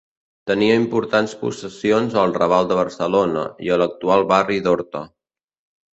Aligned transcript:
Tenia 0.51 0.77
importants 0.79 1.35
possessions 1.41 2.17
al 2.21 2.33
Raval 2.39 2.71
de 2.71 2.79
Barcelona 2.79 3.47
i 3.67 3.69
a 3.77 3.81
l'actual 3.83 4.29
barri 4.33 4.59
d'Horta. 4.69 5.09